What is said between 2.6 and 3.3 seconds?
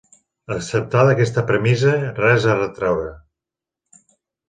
retreure.